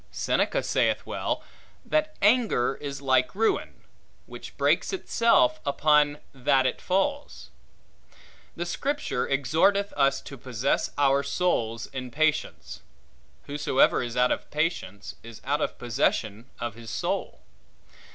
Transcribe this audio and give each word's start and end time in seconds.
Seneca 0.09 0.63
saith 0.63 1.05
well, 1.05 1.43
That 1.85 2.15
anger 2.23 2.73
is 2.81 3.03
like 3.03 3.35
ruin, 3.35 3.83
which 4.25 4.57
breaks 4.57 4.91
itself 4.91 5.59
upon 5.63 6.17
that 6.33 6.65
it 6.65 6.81
falls. 6.81 7.51
The 8.55 8.65
Scripture 8.65 9.27
exhorteth 9.27 9.93
us 9.95 10.19
to 10.21 10.39
possess 10.39 10.89
our 10.97 11.21
souls 11.21 11.85
in 11.85 12.09
patience. 12.09 12.81
Whosoever 13.43 14.01
is 14.01 14.17
out 14.17 14.31
of 14.31 14.49
patience, 14.49 15.13
is 15.21 15.39
out 15.45 15.61
of 15.61 15.77
possession 15.77 16.49
of 16.59 16.73
his 16.73 16.89
soul. 16.89 17.41